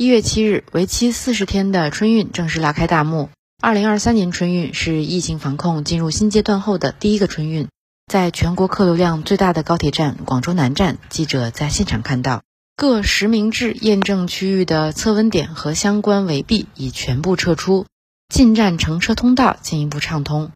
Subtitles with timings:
[0.00, 3.28] 一月七日，为期四十天的春运正式拉开大幕。
[3.60, 7.68] 二零二三年春运是疫情防控进入新阶段后的第一个春运，
[8.06, 12.40] 在全国客流量最大的高铁站广州南站，记者在现场看到，
[12.76, 17.84] 各实名制验证区域的测温点和相关围蔽已全部撤出，
[18.32, 20.50] 进站乘车通道进一步畅通。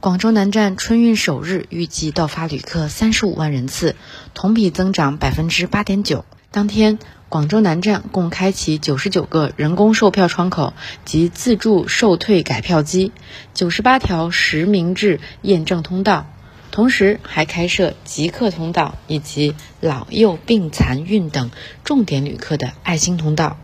[0.00, 3.96] 广州南站春运首日预计到发旅客三十五万人次，
[4.34, 6.24] 同比增长百分之八点九。
[6.50, 6.98] 当天，
[7.28, 10.72] 广州南站共开启九十九个人工售票窗口
[11.04, 13.12] 及自助售退改票机，
[13.52, 16.26] 九十八条实名制验证通道，
[16.70, 21.50] 同时还开设极客通道以及老幼病残孕等
[21.84, 23.58] 重点旅客的爱心通道。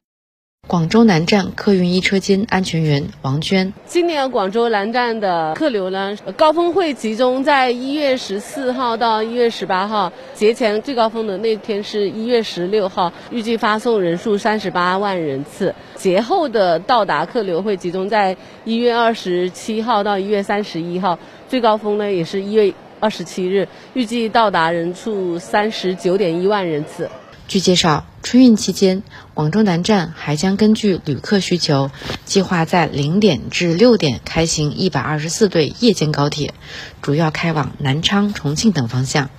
[0.67, 15.75] 广州南站客运一车间安全员王娟：今年广州南站的客流呢，高峰会集中在一月十四号到一月十八号，节前最高峰的那天是一月十六号，预计发送人数三十八万人次。
[15.97, 18.35] 节后的到达客流会集中在
[18.65, 27.11] 一月二十七号到一月三十一号，最高峰呢也是一月二十七日，预计到达人数三十九点一万人次。
[27.47, 29.03] 据介绍，春运期间，
[29.35, 31.91] 广州南站还将根据旅客需求，
[32.25, 36.55] 计划在零点至六点开行一百二十四对夜间高铁，
[37.03, 39.31] 主要开往南昌、重庆等方向，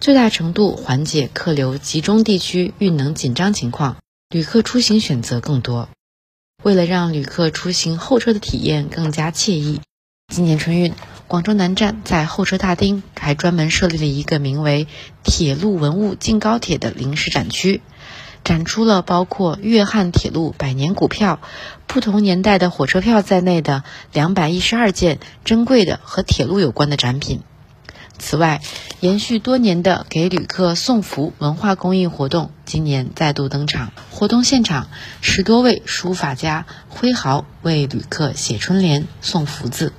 [0.00, 3.98] 最大程度缓解客流集中地区运能紧张情况，
[4.30, 5.90] 旅客出行选择更多。
[6.62, 9.80] 为了让旅客出行候车的体验更加惬意，
[10.34, 10.94] 今年春运。
[11.30, 14.88] 广州南站在候车大厅还专门设立了一个名为
[15.22, 17.82] “铁路文物进高铁”的临时展区，
[18.42, 21.38] 展出了包括粤汉铁路百年股票、
[21.86, 27.42] 不同年代的火车票在内的两百一十二件珍贵的和铁路有关的展品。
[28.18, 28.60] 此外，
[28.98, 33.92] 延续多年的给旅客送福文化公益活动今年再度登场。
[34.10, 34.88] 活动现场，
[35.20, 39.92] 十多位书法家挥毫为旅客写春联、送福字。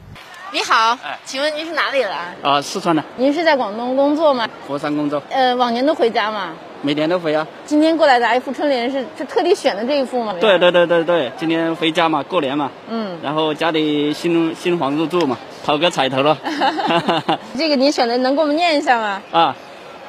[0.54, 2.12] 你好，请问您是哪里人？
[2.42, 3.02] 啊，四川的。
[3.16, 4.46] 您是在广东工作吗？
[4.68, 5.24] 佛山工作。
[5.30, 6.50] 呃，往年都回家吗？
[6.82, 7.48] 每年都回啊。
[7.66, 10.36] 今天过来拿一副春联，是是特地选的这一副吗？
[10.42, 12.70] 对对对对对，今天回家嘛，过年嘛。
[12.90, 13.18] 嗯。
[13.24, 16.38] 然后家里新新房入住嘛，讨个彩头了。
[17.58, 19.22] 这个您选的能给我们念一下吗？
[19.32, 19.56] 啊，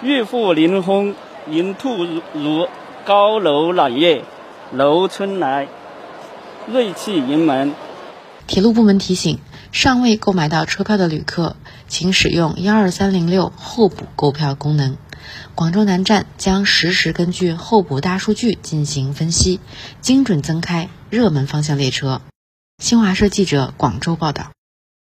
[0.02, 1.14] 玉户临风
[1.50, 2.66] 迎兔如，
[3.04, 4.24] 高楼揽月
[4.72, 5.68] 楼春来，
[6.66, 7.72] 瑞气盈门。
[8.48, 9.38] 铁路部门提醒。
[9.72, 11.56] 尚未购买到车票的旅客，
[11.88, 14.98] 请使用幺二三零六候补购票功能。
[15.54, 19.60] 广州南站将实时根据候补大数据进行分析，
[20.02, 22.20] 精准增开热门方向列车。
[22.82, 24.50] 新华社记者广州报道。